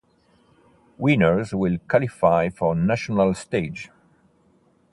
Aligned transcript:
Winners 0.97 1.53
will 1.53 1.77
qualify 1.87 2.49
for 2.49 2.73
National 2.73 3.35
Stage. 3.35 3.91